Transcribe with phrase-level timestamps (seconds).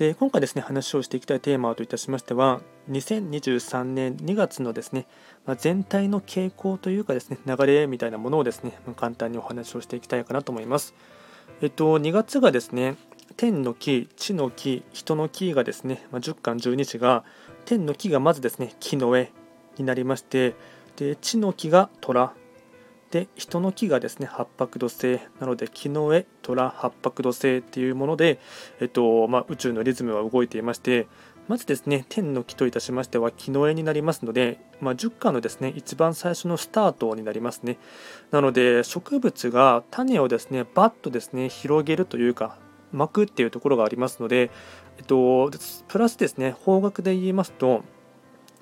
[0.00, 5.06] で今回ですね話をしていきたいテーマといたしましては2023年2月のですね、
[5.44, 10.94] ま全体の傾向というかですね流れみたいなものをですね簡単にお話をしていきたいかなと思います。
[11.60, 12.96] えっと2月がですね
[13.36, 17.22] 天の木、地の木、人の木がですね、まあ、10巻12子が
[17.66, 19.30] 天の木がまずですね木の上
[19.76, 20.54] になりまして
[20.96, 22.32] で地の木が虎
[23.10, 25.18] で人の木がですね八白土星。
[25.40, 28.38] なので木の上虎八白土星っていうもので、
[28.80, 31.06] えっとまあ、宇宙のリズムは動いていまして
[31.48, 37.78] まずですね天の木といたしましては木の絵になりますので、まあ、10巻のですね一番最初のスタートになりますね。
[38.30, 42.56] なので植物が種をですねバッとですね広げるというか
[42.92, 44.50] 巻くっていうところがありますので、
[44.98, 45.50] えっと、
[45.88, 47.82] プラスですね方角で言いますと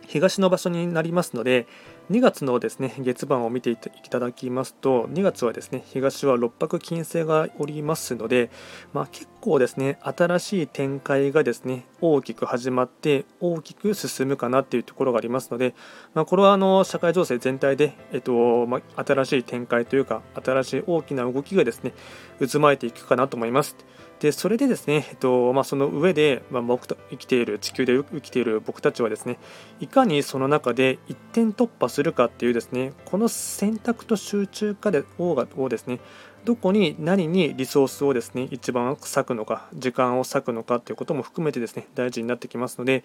[0.06, 1.66] 東の場所になりますので
[2.10, 8.50] 2月のですね月番を見ていただきますと2月はですね東は六白金星がおりますので、
[8.94, 15.74] まあ、結構ですね新しい展開がですね大きく始まって大きく進むかなっていうところがありますので、
[16.14, 21.92] まあ、これはあの社会情勢全体で、えっとまあ、新しい展開というか新しい大きな動きがですね
[22.38, 23.76] 渦巻いていくかなと思います。
[24.20, 29.38] でそれでですね、えっとまあ、その上で、まあ、僕と生きている地球で生きている僕たちはですね
[29.78, 36.00] いかにその中で一点突破するかっていうですねこの選択と集中化でをですね
[36.48, 43.04] どこに何にリソースをですね一番割くのか時間を割くのかということも含めてですね大事になってきますので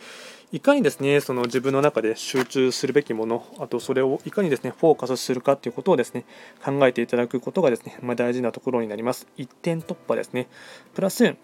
[0.54, 6.24] いかにですねその自分の中で集中するべきものあとそれをいかにですねフォーカスするかということをですね
[6.64, 9.28] 考えていただくことがですね、まあ、大事なところになります。
[9.36, 10.48] 一点突破ですね。
[10.94, 11.36] プラス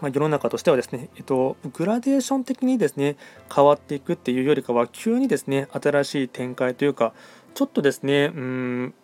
[0.00, 3.16] ま、世の中としてはですね、えっと、グラデーション的にですね
[3.54, 7.12] 変わっていくっていうよりかは急にですね新しい展開というか
[7.54, 8.94] ちょっとですねうん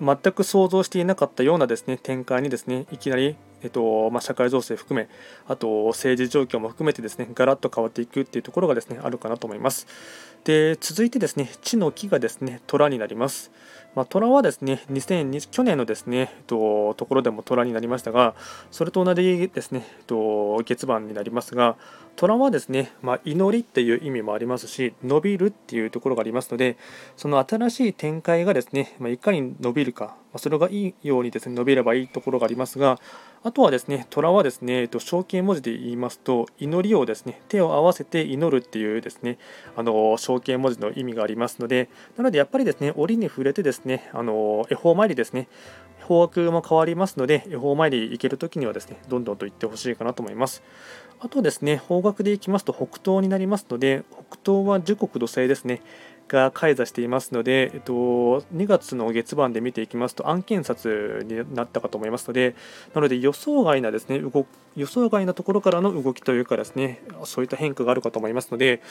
[0.00, 5.08] 全く想像していなかったようなですね展開にですねいきなりえっとまあ、社会情勢含め、
[5.46, 9.86] あと政治状況も含めてですねガラッと変わっていくっていうところがですねあるかなと思います。
[10.44, 13.50] で続いてですね地の木がですね虎になります。
[13.94, 18.34] まあ、虎はですね2020去年のですね、えっと、ところでも虎になりましたが
[18.70, 21.76] それと同じですね、えっと、月番になりますが
[22.14, 26.76] 虎はですね、まあ、祈りっていう意味もありますし伸びるっていうところがありますので
[27.16, 32.98] その新しい展開がですね、まあ、いかに伸びるかそれがいいようにですね伸びればいいところがありますが
[33.42, 39.38] あとはですね虎はですね、えっと、象形文字で言いますと祈りをですね手を合わせて祈るっていうですね
[39.76, 45.48] あの象形文字の意味がありますのでなのでやっぱりですね折に触れてですねあの恵方参りですね
[46.10, 50.60] 方角も変わりますので恵方参り行けるときにはですねどんどんと行ってほしいかなと思います。
[51.20, 55.82] あとですね方角で行きますと北東になりますので北東は樹国土星ですね
[56.26, 60.86] が開座していますので、えっと、2月の月番で見ていきますと案件札
[61.26, 62.54] になったかと思いますので
[62.94, 68.82] なので予想外なですね動予想外なところからの動きというかですねそういった変化があるかと思いますので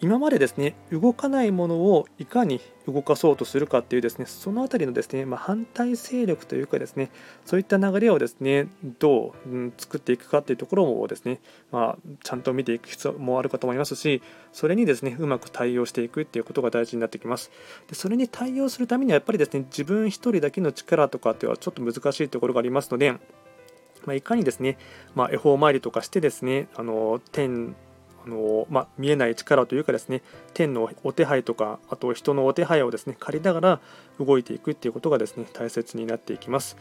[0.00, 7.10] 今までですね動かないものをいかに動かそうとするかっていうですねその辺りのですね、まあ、反対勢力というかですね
[7.44, 8.68] そういった流れをですね
[8.98, 14.22] どう、うん、作っていくかっていうところもですね、まあ、ちゃんと見ていく必要もあるかと思いますし
[14.52, 17.50] それにですねうまく対応していくっていうことが大事になってきます。
[17.88, 23.14] でそれに対応するためにはやっぱりですね自分1人だけの力とかっていうのはちょっと難しいところがありますので
[24.06, 24.78] まあ、いかにですね、
[25.14, 27.74] まあ、恵方参りとかしてですねあの天
[28.26, 30.22] あのまあ、見えない力というかですね
[30.52, 33.80] 天のお手配とかあと人のお手配をですね借りながら
[34.18, 36.76] 動いていくっていうことがですね大切になっていきます。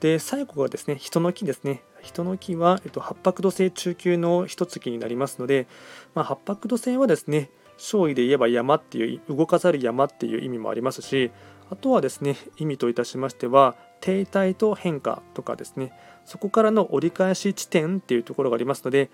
[0.00, 1.82] で最後がですね人の木ですね。
[2.00, 5.66] 人の木は、えっと、八白土星中級の一月になりますので、
[6.14, 11.30] まあ、八白土星はですね勝利で言えば山っていう動かざる山っていう意味もありますし
[11.70, 15.92] あとはですね意味といたしましては停滞と変化とかですね
[16.24, 19.10] そこからの折り返し地点っていうところがありますので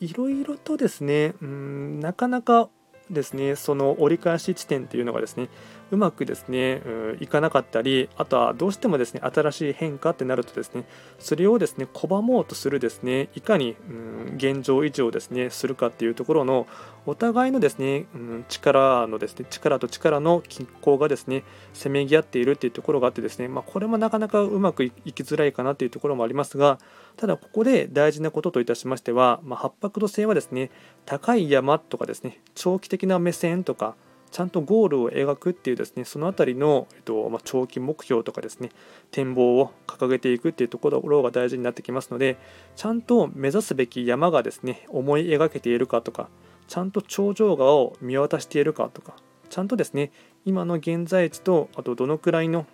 [0.00, 2.68] いろいろとですねうんなかなか
[3.10, 5.48] ですねその折り返し地点っていうのがですね
[5.92, 6.82] うまくですね、
[7.20, 10.84] いかなかったり、あとはどうしてもですね、新しい変化ってなるとですね、
[11.20, 13.92] それをですね、拒もうとするですね、いかに、う
[14.32, 16.66] ん、現状維持をですね、するかっていうところの、
[17.06, 26.80] お互いのですね、うん、力のですね、力と力の均衡がですね、せめぎ合っているっていうところがあってですね、まあ、これもなかなかうまくいきづらいかなというところもありますが、
[27.16, 30.70] ただここで大事なことといたしましては、まあ、八白土星はですね、
[31.06, 33.94] 高い山とかですね、長期的な目線とか、
[34.30, 38.70] ちゃんとゴールを描くっていうですねその辺りの、えっとまあ、長期目標とかですね
[39.10, 42.36] 展望を掲げていくっていうところが大事になってきますので
[42.74, 46.28] ちゃんと目指すべき山がですね思い描けているかとか
[46.68, 49.14] ちゃんと頂上画を見渡しているかとか
[49.48, 50.10] ちゃんとですね
[50.44, 52.66] 今の現在地とあとどのくらいの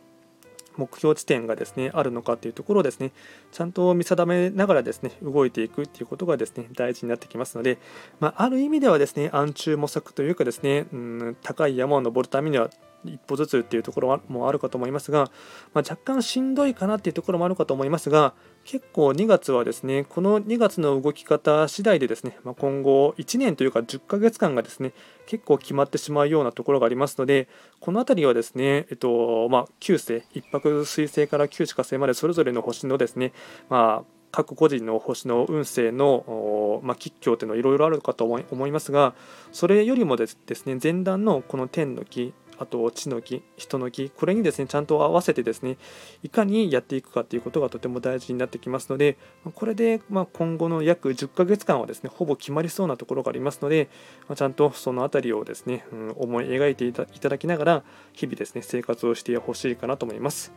[0.77, 3.13] 目標地点がですねあるのかっていうところをですね
[3.51, 7.79] ちゃんと見定めながらですね動いていくっていうことがですね大事になってきますので、
[8.21, 12.71] まあ、ある意味ではですね暗中模索というかですね、うん、高い山を登るためには
[13.05, 15.31] 一歩ずつっていうところもあるかと思いますが、
[15.75, 18.35] まあ、若干しんどいかなっていうところもあるかと思いますが
[18.65, 24.93] 結構2月はですねこの2月の動き方次第でですね、まあ、今後1年というか10ヶ月間がですね
[25.27, 27.49] 結構決まってしまうようなところがありますので
[27.81, 33.33] この辺りはですね、えっとまあ、9星1泊水星から9地火星までそれぞれの星のですね、
[33.69, 39.15] まあ各個人の星の運勢の、まあ、吉凶というのはいろいろあるかと思いますが
[39.53, 42.33] それよりもですね前段のこの天の木
[42.63, 45.77] あと地の木人の木これにですねちゃんと合わせてですね
[46.23, 49.17] いかにやっていくかということがとても大事になってきますので
[49.55, 53.89] これでま今後の約10ヶ月間はですねほぼ決まりそうなところがありますので
[54.35, 57.83] ちゃんとその辺りをですね、うん、思い描いていただきながら
[58.13, 60.53] 日々ですね生活をしてほしいかなと思います。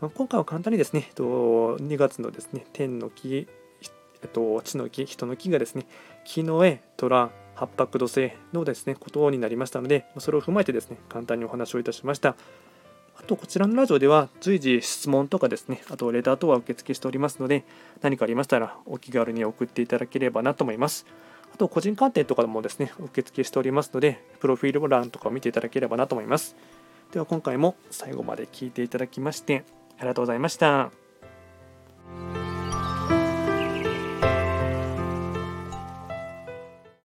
[0.00, 3.46] 今回は簡単にですね、2月のですね、天の木、
[4.22, 5.86] えっと地の木、人の木がですね、
[6.24, 7.30] 木の絵、虎、
[7.60, 12.34] 八白土星のですねことになりましたのでそれを踏まえてですね簡単にお話をいたしました。
[13.18, 17.64] あとこちらのラジオでは随時質問とかですねあとレター等は受付しておりますので
[18.00, 21.04] 何かありましたらお気軽に送っていただければなと思います。
[21.52, 26.56] あと個人鑑定とかもですね受付しておりますのでプロフィール欄とかを見ていただければなと思います。
[27.12, 29.64] では今回も最後まで聞いていただきまして
[29.98, 30.99] ありがとうございました。